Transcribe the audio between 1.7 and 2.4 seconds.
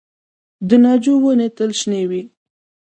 شنې وي؟